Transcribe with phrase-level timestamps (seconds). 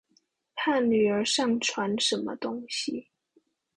[0.55, 3.09] 怕女兒上傳了什麼東西